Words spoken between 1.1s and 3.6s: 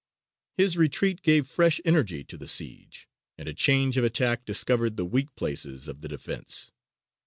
gave fresh energy to the siege, and a